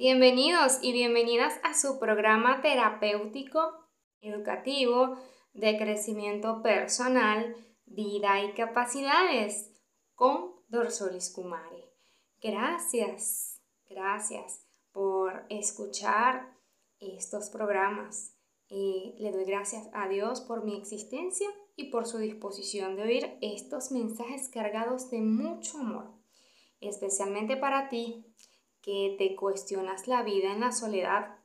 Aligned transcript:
Bienvenidos 0.00 0.78
y 0.80 0.92
bienvenidas 0.92 1.54
a 1.64 1.74
su 1.74 1.98
programa 1.98 2.62
terapéutico, 2.62 3.72
educativo, 4.20 5.18
de 5.54 5.76
crecimiento 5.76 6.62
personal, 6.62 7.56
vida 7.84 8.44
y 8.44 8.54
capacidades 8.54 9.72
con 10.14 10.52
Dorsolis 10.68 11.32
Kumari. 11.32 11.82
Gracias, 12.40 13.60
gracias 13.90 14.64
por 14.92 15.44
escuchar 15.48 16.56
estos 17.00 17.50
programas. 17.50 18.36
Eh, 18.68 19.16
le 19.18 19.32
doy 19.32 19.46
gracias 19.46 19.88
a 19.94 20.06
Dios 20.06 20.40
por 20.42 20.64
mi 20.64 20.78
existencia 20.78 21.48
y 21.74 21.90
por 21.90 22.06
su 22.06 22.18
disposición 22.18 22.94
de 22.94 23.02
oír 23.02 23.38
estos 23.40 23.90
mensajes 23.90 24.48
cargados 24.48 25.10
de 25.10 25.18
mucho 25.22 25.78
amor, 25.78 26.14
especialmente 26.80 27.56
para 27.56 27.88
ti 27.88 28.24
que 28.88 29.16
te 29.18 29.36
cuestionas 29.36 30.08
la 30.08 30.22
vida 30.22 30.50
en 30.50 30.60
la 30.60 30.72
soledad, 30.72 31.36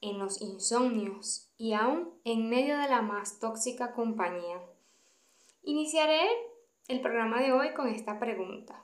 en 0.00 0.18
los 0.18 0.40
insomnios 0.40 1.52
y 1.58 1.74
aún 1.74 2.18
en 2.24 2.48
medio 2.48 2.78
de 2.78 2.88
la 2.88 3.02
más 3.02 3.38
tóxica 3.38 3.92
compañía. 3.92 4.62
Iniciaré 5.62 6.26
el 6.88 7.02
programa 7.02 7.42
de 7.42 7.52
hoy 7.52 7.74
con 7.74 7.88
esta 7.88 8.18
pregunta. 8.18 8.82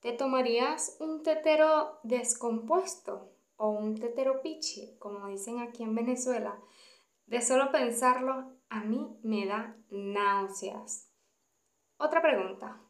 ¿Te 0.00 0.12
tomarías 0.12 0.96
un 0.98 1.22
tetero 1.22 2.00
descompuesto 2.02 3.30
o 3.56 3.68
un 3.68 4.00
tetero 4.00 4.40
piche, 4.40 4.96
como 4.98 5.26
dicen 5.26 5.58
aquí 5.58 5.82
en 5.82 5.94
Venezuela? 5.94 6.58
De 7.26 7.42
solo 7.42 7.70
pensarlo, 7.72 8.54
a 8.70 8.80
mí 8.80 9.18
me 9.22 9.44
da 9.44 9.76
náuseas. 9.90 11.12
Otra 11.98 12.22
pregunta. 12.22 12.80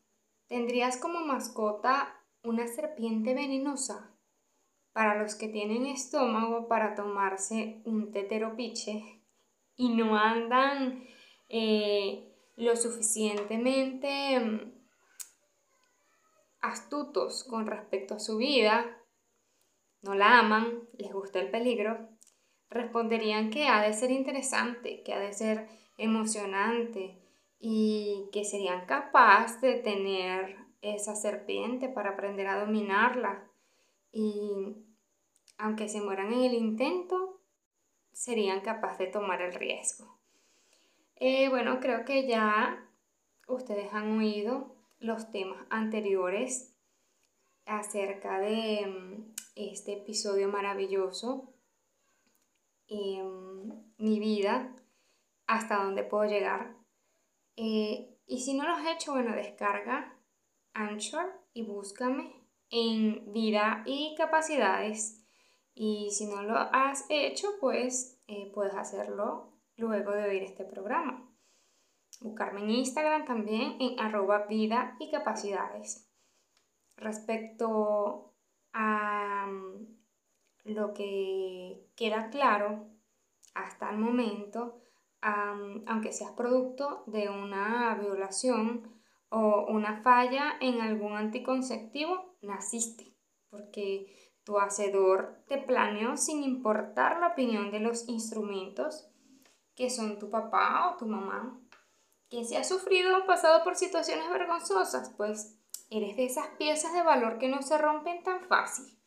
¿Tendrías 0.47 0.97
como 0.97 1.23
mascota 1.23 2.23
una 2.47 2.67
serpiente 2.69 3.35
venenosa. 3.35 4.13
Para 4.93 5.21
los 5.21 5.35
que 5.35 5.49
tienen 5.49 5.87
estómago 5.87 6.69
para 6.69 6.95
tomarse 6.95 7.83
un 7.85 8.13
teteropiche 8.13 9.23
y 9.77 9.91
no 9.91 10.16
andan 10.16 11.05
eh, 11.49 12.35
lo 12.57 12.77
suficientemente 12.77 14.41
mm, 14.41 14.73
astutos 16.61 17.45
con 17.45 17.66
respecto 17.66 18.15
a 18.15 18.21
su 18.21 18.38
vida, 18.38 18.87
no 20.01 20.15
la 20.15 20.38
aman, 20.38 20.88
les 20.97 21.13
gusta 21.13 21.41
el 21.41 21.51
peligro, 21.51 22.09
responderían 22.71 23.51
que 23.51 23.69
ha 23.69 23.83
de 23.83 23.93
ser 23.93 24.10
interesante, 24.10 25.03
que 25.03 25.13
ha 25.13 25.19
de 25.19 25.33
ser 25.33 25.69
emocionante 25.99 27.23
y 27.59 28.29
que 28.33 28.45
serían 28.45 28.87
capaces 28.87 29.60
de 29.60 29.75
tener 29.75 30.66
esa 30.95 31.15
serpiente 31.15 31.88
para 31.88 32.10
aprender 32.10 32.46
a 32.46 32.60
dominarla. 32.60 33.51
Y 34.12 34.76
aunque 35.59 35.88
se 35.88 36.01
mueran 36.01 36.32
en 36.32 36.45
el 36.45 36.54
intento, 36.54 37.40
serían 38.12 38.60
capaces 38.60 38.98
de 38.98 39.07
tomar 39.09 39.42
el 39.42 39.54
riesgo. 39.54 40.18
Eh, 41.16 41.48
bueno, 41.48 41.80
creo 41.80 42.04
que 42.04 42.26
ya 42.26 42.88
ustedes 43.46 43.92
han 43.92 44.18
oído 44.18 44.74
los 44.98 45.30
temas 45.30 45.66
anteriores 45.70 46.74
acerca 47.64 48.38
de 48.38 48.87
mm, 48.87 49.34
este 49.57 49.95
episodio 49.95 50.48
maravilloso, 50.48 51.52
em, 52.88 53.73
mi 53.98 54.20
vida, 54.20 54.74
hasta 55.46 55.82
dónde 55.82 56.04
puedo 56.04 56.24
llegar. 56.24 56.76
Eh, 57.57 58.16
y 58.26 58.40
si 58.40 58.54
no 58.54 58.64
lo 58.64 58.74
has 58.74 58.87
hecho, 58.87 59.12
bueno, 59.12 59.34
descarga 59.34 60.16
Anchor 60.77 61.32
y 61.55 61.63
búscame 61.63 62.46
en 62.71 63.32
vida 63.32 63.82
y 63.87 64.15
capacidades. 64.16 65.25
Y 65.75 66.10
si 66.10 66.27
no 66.27 66.43
lo 66.43 66.55
has 66.56 67.06
hecho, 67.09 67.49
pues 67.60 68.21
eh, 68.28 68.50
puedes 68.55 68.75
hacerlo 68.75 69.53
luego 69.77 70.12
de 70.12 70.28
oír 70.28 70.43
este 70.43 70.65
programa. 70.65 71.28
Buscarme 72.21 72.60
en 72.60 72.70
Instagram 72.70 73.25
también 73.25 73.76
en 73.81 73.98
arroba 74.00 74.47
vida 74.47 74.97
y 75.00 75.10
capacidades. 75.10 76.10
Respecto 76.97 78.34
a 78.72 79.47
mm, 79.47 79.97
lo 80.64 80.93
que 80.93 81.88
queda 81.97 82.31
claro 82.31 82.87
hasta 83.54 83.91
el 83.91 83.98
momento, 83.98 84.81
aunque 85.20 86.12
seas 86.12 86.32
producto 86.32 87.03
de 87.06 87.28
una 87.28 87.94
violación 87.94 88.95
o 89.28 89.66
una 89.69 90.03
falla 90.03 90.56
en 90.60 90.81
algún 90.81 91.14
anticonceptivo, 91.14 92.37
naciste, 92.42 93.14
porque 93.50 94.32
tu 94.44 94.59
hacedor 94.59 95.42
te 95.48 95.59
planeó 95.59 96.16
sin 96.16 96.42
importar 96.42 97.19
la 97.19 97.28
opinión 97.28 97.70
de 97.70 97.81
los 97.81 98.09
instrumentos 98.09 99.09
que 99.75 99.91
son 99.91 100.19
tu 100.19 100.31
papá 100.31 100.91
o 100.91 100.97
tu 100.97 101.06
mamá. 101.06 101.60
Que 102.28 102.44
si 102.44 102.56
has 102.56 102.69
sufrido 102.69 103.16
o 103.19 103.26
pasado 103.26 103.62
por 103.62 103.76
situaciones 103.76 104.28
vergonzosas, 104.31 105.12
pues 105.16 105.58
eres 105.91 106.16
de 106.16 106.26
esas 106.26 106.47
piezas 106.58 106.93
de 106.93 107.03
valor 107.03 107.38
que 107.38 107.48
no 107.48 107.62
se 107.62 107.78
rompen 107.78 108.22
tan 108.22 108.41
fácil, 108.47 108.98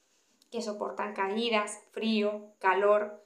que 0.52 0.62
soportan 0.62 1.14
caídas, 1.14 1.80
frío, 1.92 2.54
calor, 2.60 3.26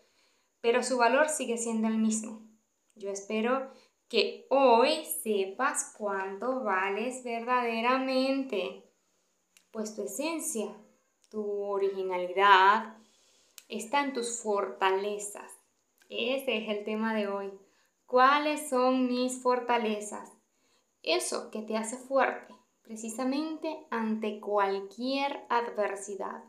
pero 0.62 0.84
su 0.84 0.98
valor 0.98 1.30
sigue 1.30 1.58
siendo 1.58 1.88
el 1.88 1.98
mismo. 1.98 2.42
Yo 2.96 3.10
espero 3.10 3.72
que 4.13 4.46
hoy 4.50 5.06
sepas 5.24 5.96
cuánto 5.97 6.63
vales 6.63 7.24
verdaderamente, 7.24 8.84
pues 9.72 9.96
tu 9.96 10.03
esencia, 10.03 10.68
tu 11.31 11.44
originalidad 11.63 12.96
está 13.68 14.03
en 14.03 14.13
tus 14.13 14.40
fortalezas. 14.40 15.51
Ese 16.09 16.57
es 16.57 16.69
el 16.69 16.85
tema 16.85 17.16
de 17.16 17.28
hoy. 17.28 17.53
¿Cuáles 18.06 18.69
son 18.69 19.07
mis 19.07 19.41
fortalezas? 19.41 20.31
Eso 21.01 21.50
que 21.50 21.63
te 21.63 21.75
hace 21.75 21.97
fuerte, 21.97 22.53
precisamente 22.84 23.88
ante 23.90 24.40
cualquier 24.40 25.44
adversidad. 25.50 26.44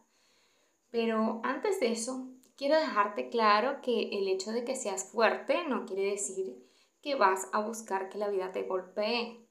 Pero 0.91 1.41
antes 1.44 1.81
de 1.81 1.92
eso, 1.92 2.28
quiero 2.58 2.78
dejarte 2.78 3.31
claro 3.31 3.81
que 3.81 4.10
el 4.10 4.28
hecho 4.28 4.52
de 4.52 4.66
que 4.66 4.76
seas 4.76 5.10
fuerte 5.10 5.66
no 5.66 5.86
quiere 5.86 6.10
decir 6.10 6.62
que 7.04 7.15
vas 7.16 7.50
a 7.53 7.60
buscar 7.60 8.09
que 8.09 8.16
la 8.16 8.31
vida 8.31 8.50
te 8.50 8.62
golpee. 8.62 9.47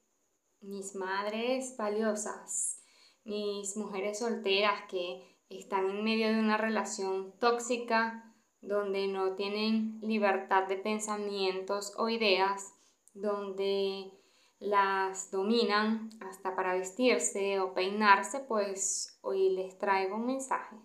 Mis 0.60 0.96
madres 0.96 1.76
valiosas, 1.78 2.82
mis 3.22 3.76
mujeres 3.76 4.18
solteras 4.18 4.82
que 4.90 5.38
están 5.48 5.88
en 5.88 6.02
medio 6.02 6.26
de 6.32 6.40
una 6.40 6.56
relación 6.56 7.38
tóxica 7.38 8.34
donde 8.60 9.06
no 9.06 9.36
tienen 9.36 10.00
libertad 10.00 10.66
de 10.66 10.78
pensamientos 10.78 11.94
o 11.96 12.08
ideas, 12.08 12.74
donde 13.12 14.10
las 14.58 15.30
dominan 15.30 16.10
hasta 16.20 16.56
para 16.56 16.74
vestirse 16.74 17.60
o 17.60 17.72
peinarse, 17.72 18.40
pues 18.40 19.20
hoy 19.22 19.50
les 19.50 19.78
traigo 19.78 20.16
un 20.16 20.26
mensaje. 20.26 20.76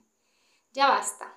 Ya 0.71 0.87
basta. 0.87 1.35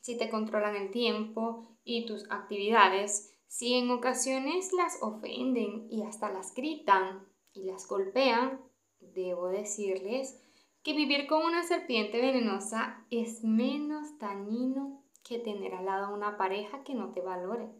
Si 0.00 0.18
te 0.18 0.28
controlan 0.28 0.74
el 0.74 0.90
tiempo 0.90 1.78
y 1.84 2.06
tus 2.06 2.28
actividades, 2.30 3.37
si 3.48 3.74
en 3.74 3.90
ocasiones 3.90 4.72
las 4.72 5.02
ofenden 5.02 5.88
y 5.90 6.04
hasta 6.04 6.30
las 6.30 6.54
gritan 6.54 7.26
y 7.52 7.64
las 7.64 7.88
golpean, 7.88 8.60
debo 9.00 9.48
decirles 9.48 10.40
que 10.82 10.92
vivir 10.92 11.26
con 11.26 11.44
una 11.44 11.62
serpiente 11.64 12.20
venenosa 12.20 13.06
es 13.10 13.42
menos 13.42 14.18
dañino 14.18 15.02
que 15.24 15.38
tener 15.38 15.74
al 15.74 15.86
lado 15.86 16.14
una 16.14 16.36
pareja 16.36 16.84
que 16.84 16.94
no 16.94 17.12
te 17.12 17.20
valore. 17.20 17.70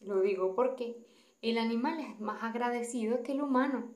Lo 0.00 0.20
digo 0.20 0.54
porque 0.54 1.04
el 1.40 1.58
animal 1.58 2.00
es 2.00 2.20
más 2.20 2.42
agradecido 2.42 3.22
que 3.22 3.32
el 3.32 3.42
humano. 3.42 3.94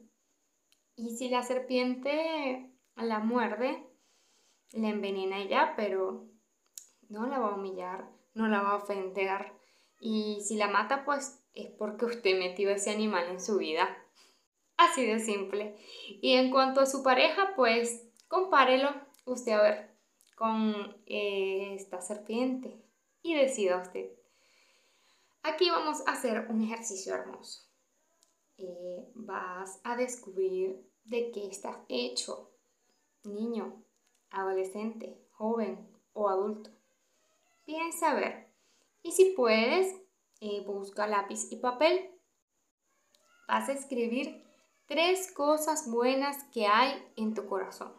Y 0.96 1.16
si 1.16 1.28
la 1.28 1.42
serpiente 1.42 2.74
la 2.96 3.20
muerde, 3.20 3.86
la 4.72 4.88
envenena 4.88 5.38
ella, 5.38 5.74
pero 5.76 6.28
no 7.08 7.26
la 7.26 7.38
va 7.38 7.48
a 7.48 7.56
humillar, 7.56 8.10
no 8.34 8.48
la 8.48 8.62
va 8.62 8.70
a 8.70 8.76
ofender, 8.76 9.52
y 10.06 10.42
si 10.42 10.56
la 10.56 10.68
mata, 10.68 11.02
pues 11.06 11.42
es 11.54 11.70
porque 11.70 12.04
usted 12.04 12.38
metió 12.38 12.68
ese 12.68 12.90
animal 12.90 13.26
en 13.30 13.40
su 13.40 13.56
vida. 13.56 13.88
Así 14.76 15.06
de 15.06 15.18
simple. 15.18 15.78
Y 16.20 16.34
en 16.34 16.50
cuanto 16.50 16.82
a 16.82 16.86
su 16.86 17.02
pareja, 17.02 17.54
pues 17.56 18.06
compárelo 18.28 18.90
usted 19.24 19.52
a 19.52 19.62
ver 19.62 19.90
con 20.36 20.94
eh, 21.06 21.74
esta 21.74 22.02
serpiente 22.02 22.76
y 23.22 23.34
decida 23.34 23.80
usted. 23.80 24.10
Aquí 25.42 25.70
vamos 25.70 26.06
a 26.06 26.12
hacer 26.12 26.48
un 26.50 26.62
ejercicio 26.62 27.14
hermoso. 27.14 27.62
Eh, 28.58 29.08
vas 29.14 29.80
a 29.84 29.96
descubrir 29.96 30.86
de 31.04 31.30
qué 31.30 31.46
estás 31.46 31.78
hecho, 31.88 32.50
niño, 33.22 33.82
adolescente, 34.28 35.18
joven 35.30 35.88
o 36.12 36.28
adulto. 36.28 36.68
Piensa 37.64 38.10
a 38.10 38.14
ver 38.14 38.43
y 39.04 39.12
si 39.12 39.34
puedes, 39.36 39.94
eh, 40.40 40.64
busca 40.66 41.06
lápiz 41.06 41.52
y 41.52 41.56
papel. 41.56 42.10
Vas 43.46 43.68
a 43.68 43.72
escribir 43.72 44.42
tres 44.86 45.30
cosas 45.30 45.88
buenas 45.90 46.42
que 46.52 46.66
hay 46.66 47.00
en 47.14 47.34
tu 47.34 47.46
corazón. 47.46 47.92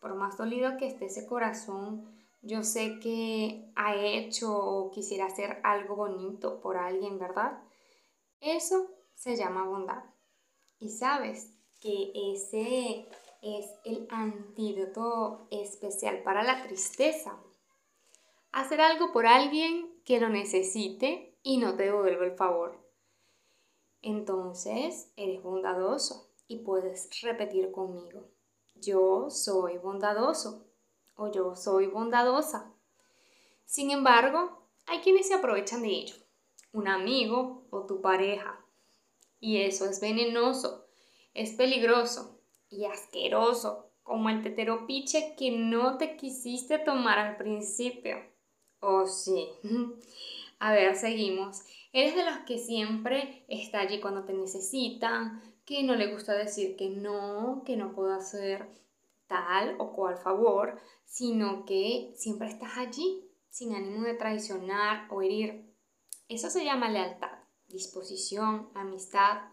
Por 0.00 0.14
más 0.14 0.36
dolido 0.36 0.76
que 0.78 0.88
esté 0.88 1.04
ese 1.06 1.26
corazón 1.26 2.10
Yo 2.44 2.64
sé 2.64 2.98
que 2.98 3.70
ha 3.76 3.94
hecho 3.94 4.52
o 4.52 4.90
quisiera 4.90 5.26
hacer 5.26 5.60
algo 5.62 5.94
bonito 5.94 6.60
por 6.60 6.76
alguien, 6.76 7.20
¿verdad? 7.20 7.62
Eso 8.40 8.90
se 9.14 9.36
llama 9.36 9.64
bondad. 9.64 10.02
Y 10.80 10.88
sabes 10.88 11.56
que 11.80 12.10
ese 12.32 13.06
es 13.42 13.66
el 13.84 14.08
antídoto 14.10 15.46
especial 15.52 16.24
para 16.24 16.42
la 16.42 16.64
tristeza. 16.64 17.38
Hacer 18.52 18.80
algo 18.80 19.12
por 19.12 19.26
alguien 19.26 19.90
que 20.04 20.20
lo 20.20 20.28
necesite 20.28 21.38
y 21.42 21.56
no 21.56 21.74
te 21.74 21.84
devuelva 21.84 22.24
el 22.24 22.36
favor. 22.36 22.78
Entonces 24.02 25.12
eres 25.16 25.42
bondadoso 25.42 26.30
y 26.48 26.58
puedes 26.58 27.08
repetir 27.22 27.72
conmigo. 27.72 28.28
Yo 28.74 29.30
soy 29.30 29.78
bondadoso 29.78 30.66
o 31.16 31.30
yo 31.30 31.56
soy 31.56 31.86
bondadosa. 31.86 32.74
Sin 33.64 33.90
embargo, 33.90 34.68
hay 34.86 35.00
quienes 35.00 35.28
se 35.28 35.34
aprovechan 35.34 35.82
de 35.82 35.88
ello. 35.88 36.16
Un 36.72 36.88
amigo 36.88 37.66
o 37.70 37.86
tu 37.86 38.00
pareja 38.00 38.62
y 39.42 39.62
eso 39.62 39.86
es 39.86 40.00
venenoso, 40.00 40.86
es 41.34 41.52
peligroso 41.52 42.38
y 42.70 42.84
asqueroso, 42.84 43.90
como 44.02 44.30
el 44.30 44.42
teteropiche 44.42 45.34
que 45.36 45.50
no 45.50 45.98
te 45.98 46.16
quisiste 46.16 46.78
tomar 46.78 47.18
al 47.18 47.36
principio. 47.36 48.31
Oh, 48.82 49.06
sí. 49.06 49.48
A 50.58 50.72
ver, 50.72 50.94
seguimos. 50.96 51.62
Eres 51.92 52.14
de 52.14 52.24
los 52.24 52.38
que 52.46 52.58
siempre 52.58 53.44
está 53.48 53.80
allí 53.80 54.00
cuando 54.00 54.24
te 54.24 54.34
necesitan, 54.34 55.40
que 55.64 55.82
no 55.82 55.94
le 55.94 56.12
gusta 56.12 56.34
decir 56.34 56.76
que 56.76 56.90
no, 56.90 57.62
que 57.64 57.76
no 57.76 57.94
puedo 57.94 58.12
hacer 58.12 58.68
tal 59.26 59.76
o 59.78 59.92
cual 59.92 60.18
favor, 60.18 60.78
sino 61.04 61.64
que 61.64 62.12
siempre 62.16 62.48
estás 62.48 62.76
allí 62.76 63.28
sin 63.48 63.74
ánimo 63.74 64.02
de 64.02 64.14
traicionar 64.14 65.08
o 65.10 65.22
herir. 65.22 65.74
Eso 66.28 66.50
se 66.50 66.64
llama 66.64 66.90
lealtad 66.90 67.42
disposición, 67.72 68.68
amistad, 68.74 69.48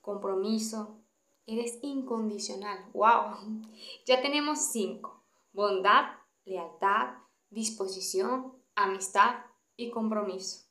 compromiso. 0.00 1.00
Eres 1.46 1.78
incondicional. 1.82 2.90
¡Wow! 2.94 3.62
Ya 4.06 4.22
tenemos 4.22 4.70
cinco. 4.72 5.24
Bondad, 5.52 6.04
lealtad, 6.44 7.18
disposición, 7.50 8.54
amistad 8.74 9.36
y 9.76 9.90
compromiso. 9.90 10.66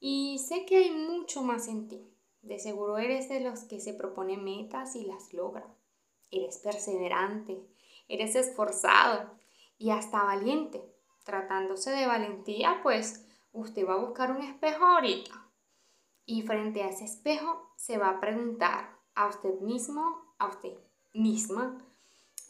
Y 0.00 0.38
sé 0.46 0.66
que 0.66 0.76
hay 0.76 0.90
mucho 0.90 1.42
más 1.42 1.68
en 1.68 1.88
ti. 1.88 2.00
De 2.42 2.58
seguro 2.58 2.98
eres 2.98 3.28
de 3.28 3.40
los 3.40 3.64
que 3.64 3.80
se 3.80 3.94
propone 3.94 4.36
metas 4.36 4.94
y 4.94 5.04
las 5.04 5.32
logra. 5.32 5.66
Eres 6.30 6.58
perseverante, 6.58 7.60
eres 8.08 8.36
esforzado 8.36 9.30
y 9.78 9.90
hasta 9.90 10.22
valiente. 10.22 10.82
Tratándose 11.24 11.90
de 11.90 12.06
valentía, 12.06 12.80
pues 12.82 13.26
usted 13.52 13.86
va 13.86 13.94
a 13.94 14.04
buscar 14.04 14.30
un 14.30 14.42
espejo 14.42 14.84
ahorita 14.84 15.46
y 16.26 16.42
frente 16.42 16.82
a 16.82 16.88
ese 16.88 17.04
espejo 17.04 17.72
se 17.76 17.98
va 17.98 18.10
a 18.10 18.20
preguntar 18.20 18.98
a 19.14 19.28
usted 19.28 19.60
mismo, 19.60 20.34
a 20.38 20.48
usted 20.48 20.76
misma, 21.14 21.78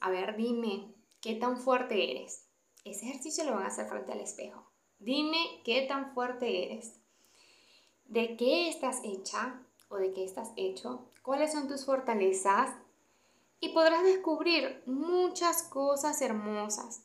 a 0.01 0.11
ver, 0.11 0.37
dime, 0.37 0.95
¿qué 1.21 1.35
tan 1.35 1.59
fuerte 1.59 2.11
eres? 2.11 2.46
Ese 2.87 3.07
ejercicio 3.07 3.45
lo 3.45 3.53
van 3.53 3.65
a 3.65 3.67
hacer 3.67 3.87
frente 3.87 4.13
al 4.13 4.21
espejo. 4.21 4.65
Dime 4.99 5.61
qué 5.65 5.83
tan 5.87 6.15
fuerte 6.15 6.65
eres. 6.65 7.01
¿De 8.05 8.37
qué 8.37 8.69
estás 8.69 9.01
hecha 9.05 9.61
o 9.89 9.97
de 9.97 10.13
qué 10.13 10.25
estás 10.25 10.53
hecho? 10.57 11.11
¿Cuáles 11.23 11.53
son 11.53 11.69
tus 11.69 11.85
fortalezas? 11.85 12.75
Y 13.61 13.71
podrás 13.71 14.05
descubrir 14.05 14.83
muchas 14.87 15.63
cosas 15.65 16.23
hermosas. 16.23 17.03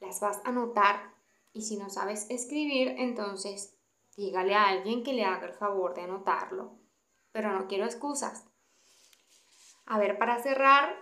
Las 0.00 0.20
vas 0.20 0.40
a 0.44 0.52
notar. 0.52 1.12
Y 1.52 1.62
si 1.62 1.76
no 1.76 1.90
sabes 1.90 2.30
escribir, 2.30 2.94
entonces 2.98 3.74
Dígale 4.16 4.54
a 4.54 4.68
alguien 4.68 5.02
que 5.02 5.14
le 5.14 5.24
haga 5.24 5.46
el 5.46 5.54
favor 5.54 5.94
de 5.94 6.02
anotarlo. 6.02 6.72
Pero 7.32 7.52
no 7.52 7.66
quiero 7.66 7.86
excusas. 7.86 8.44
A 9.86 9.98
ver, 9.98 10.18
para 10.18 10.42
cerrar, 10.42 10.94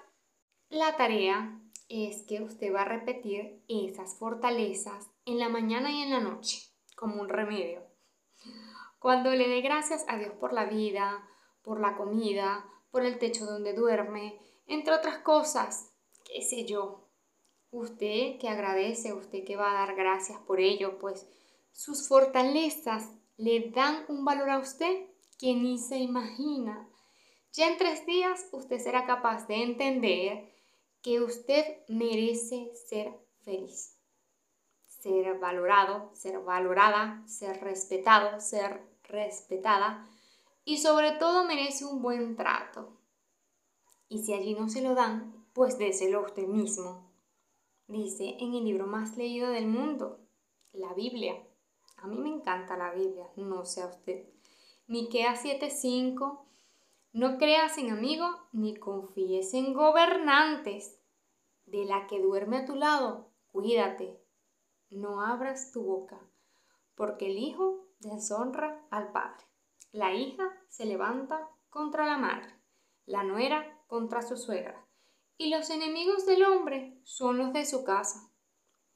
la 0.69 0.97
tarea 0.97 1.60
es 1.91 2.23
que 2.23 2.41
usted 2.41 2.73
va 2.73 2.83
a 2.83 2.89
repetir 2.89 3.63
esas 3.69 4.15
fortalezas 4.15 5.11
en 5.27 5.41
la 5.41 5.49
mañana 5.49 5.91
y 5.91 6.03
en 6.03 6.11
la 6.11 6.21
noche, 6.21 6.63
como 6.97 7.21
un 7.21 7.29
remedio. 7.29 7.83
Cuando 9.01 9.31
le 9.33 9.49
dé 9.49 9.61
gracias 9.61 10.05
a 10.07 10.17
Dios 10.17 10.33
por 10.35 10.53
la 10.53 10.67
vida, 10.67 11.29
por 11.63 11.81
la 11.81 11.97
comida, 11.97 12.65
por 12.93 13.05
el 13.05 13.19
techo 13.19 13.45
donde 13.45 13.75
duerme, 13.75 14.39
entre 14.67 14.95
otras 14.95 15.19
cosas, 15.19 15.93
qué 16.25 16.43
sé 16.43 16.65
yo. 16.65 17.09
Usted 17.73 18.39
que 18.39 18.49
agradece, 18.49 19.13
usted 19.13 19.45
que 19.45 19.57
va 19.57 19.73
a 19.73 19.87
dar 19.87 19.97
gracias 19.97 20.39
por 20.43 20.61
ello, 20.61 20.97
pues 20.99 21.27
sus 21.73 22.07
fortalezas 22.07 23.11
le 23.37 23.71
dan 23.71 24.05
un 24.09 24.25
valor 24.25 24.51
a 24.51 24.59
usted 24.59 25.07
que 25.39 25.55
ni 25.55 25.79
se 25.79 25.99
imagina. 25.99 26.89
Ya 27.53 27.69
en 27.69 27.79
tres 27.79 28.07
días 28.07 28.47
usted 28.53 28.79
será 28.79 29.07
capaz 29.07 29.49
de 29.49 29.63
entender 29.63 30.60
que 31.03 31.21
usted 31.21 31.65
merece 31.89 32.73
ser 32.75 33.19
feliz. 33.43 33.97
Ser 34.87 35.39
valorado, 35.39 36.11
ser 36.15 36.41
valorada, 36.41 37.23
ser 37.27 37.61
respetado, 37.61 38.41
ser 38.41 38.83
respetada 39.05 40.07
y 40.65 40.79
sobre 40.79 41.13
todo 41.13 41.45
merece 41.45 41.85
un 41.85 42.03
buen 42.03 42.37
trato. 42.37 42.97
Y 44.09 44.23
si 44.25 44.35
allí 44.35 44.55
no 44.55 44.69
se 44.69 44.83
lo 44.83 44.95
dan, 44.95 45.47
pues 45.53 45.79
déselo 45.79 46.23
usted 46.23 46.47
mismo. 46.47 47.11
Dice 47.87 48.37
en 48.39 48.55
el 48.55 48.65
libro 48.65 48.87
más 48.87 49.17
leído 49.17 49.51
del 49.51 49.67
mundo, 49.67 50.21
la 50.73 50.93
Biblia. 50.95 51.35
A 51.97 52.07
mí 52.07 52.19
me 52.19 52.29
encanta 52.29 52.77
la 52.77 52.93
Biblia, 52.93 53.27
no 53.37 53.65
sé 53.65 53.83
a 53.83 53.87
usted. 53.87 54.29
Miquea 54.87 55.35
7:5 55.35 56.50
No 57.13 57.39
creas 57.39 57.77
en 57.79 57.91
amigo 57.91 58.27
ni 58.53 58.77
confíes 58.77 59.55
en 59.55 59.75
gobernantes. 59.75 61.01
De 61.67 61.85
la 61.85 62.07
que 62.07 62.21
duerme 62.21 62.59
a 62.59 62.65
tu 62.65 62.75
lado, 62.75 63.31
cuídate. 63.53 64.21
No 64.91 65.21
abras 65.21 65.73
tu 65.73 65.83
boca, 65.83 66.21
porque 66.95 67.27
el 67.27 67.39
hijo 67.39 67.87
deshonra 68.01 68.87
al 68.91 69.13
padre. 69.13 69.45
La 69.93 70.15
hija 70.15 70.45
se 70.69 70.87
levanta 70.87 71.49
contra 71.69 72.07
la 72.07 72.19
madre, 72.19 72.53
la 73.07 73.23
nuera 73.23 73.81
contra 73.87 74.23
su 74.23 74.37
suegra, 74.37 74.87
y 75.37 75.51
los 75.51 75.71
enemigos 75.71 76.27
del 76.27 76.45
hombre 76.45 77.01
son 77.05 77.39
los 77.39 77.53
de 77.53 77.65
su 77.65 77.85
casa. 77.85 78.33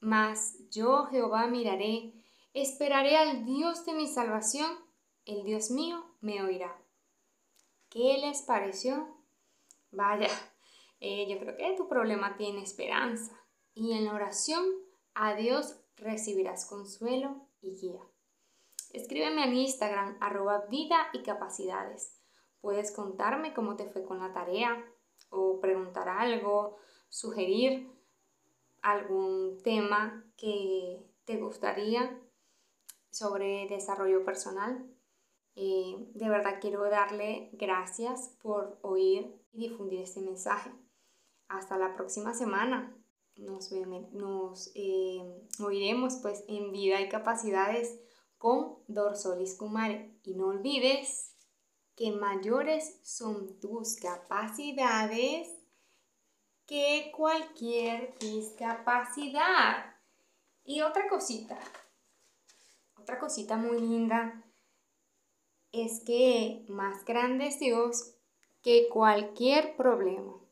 Mas 0.00 0.56
yo 0.70 1.06
Jehová 1.06 1.46
miraré 1.46 2.12
Esperaré 2.54 3.16
al 3.16 3.44
Dios 3.44 3.84
de 3.84 3.94
mi 3.94 4.06
salvación, 4.06 4.70
el 5.26 5.42
Dios 5.42 5.72
mío 5.72 6.04
me 6.20 6.40
oirá. 6.40 6.83
¿Qué 7.94 8.18
les 8.18 8.42
pareció? 8.42 9.06
Vaya, 9.92 10.26
eh, 10.98 11.28
yo 11.28 11.38
creo 11.38 11.56
que 11.56 11.76
tu 11.76 11.86
problema 11.88 12.36
tiene 12.36 12.60
esperanza 12.60 13.32
y 13.72 13.92
en 13.92 14.06
la 14.06 14.14
oración 14.14 14.64
a 15.14 15.34
Dios 15.34 15.80
recibirás 15.94 16.66
consuelo 16.66 17.46
y 17.60 17.76
guía. 17.76 18.00
Escríbeme 18.90 19.44
en 19.44 19.54
Instagram 19.54 20.18
arroba 20.20 20.66
vida 20.68 21.06
y 21.12 21.22
capacidades. 21.22 22.20
Puedes 22.60 22.90
contarme 22.90 23.54
cómo 23.54 23.76
te 23.76 23.86
fue 23.86 24.04
con 24.04 24.18
la 24.18 24.32
tarea 24.32 24.84
o 25.30 25.60
preguntar 25.60 26.08
algo, 26.08 26.76
sugerir 27.08 27.88
algún 28.82 29.62
tema 29.62 30.24
que 30.36 31.06
te 31.24 31.36
gustaría 31.36 32.20
sobre 33.10 33.68
desarrollo 33.68 34.24
personal. 34.24 34.84
Eh, 35.56 35.94
de 36.14 36.28
verdad 36.28 36.58
quiero 36.60 36.82
darle 36.90 37.50
gracias 37.52 38.36
por 38.42 38.78
oír 38.82 39.40
y 39.52 39.68
difundir 39.68 40.00
este 40.00 40.20
mensaje. 40.20 40.70
Hasta 41.48 41.78
la 41.78 41.94
próxima 41.94 42.34
semana. 42.34 42.96
Nos, 43.36 43.72
eh, 44.74 45.22
oiremos 45.60 46.16
pues 46.22 46.44
en 46.48 46.72
vida 46.72 47.00
y 47.00 47.08
capacidades 47.08 48.00
con 48.38 48.78
Dorsolis 48.88 49.56
Kumare. 49.56 50.18
Y 50.22 50.34
no 50.34 50.48
olvides 50.48 51.36
que 51.96 52.12
mayores 52.12 53.00
son 53.02 53.58
tus 53.60 53.96
capacidades 53.96 55.48
que 56.66 57.12
cualquier 57.16 58.16
discapacidad. 58.18 59.96
Y 60.64 60.80
otra 60.80 61.08
cosita, 61.08 61.58
otra 62.96 63.18
cosita 63.18 63.56
muy 63.56 63.80
linda 63.80 64.43
es 65.74 66.02
que 66.04 66.64
más 66.68 67.04
grande 67.04 67.48
es 67.48 67.58
Dios 67.58 68.14
que 68.62 68.88
cualquier 68.88 69.76
problema. 69.76 70.43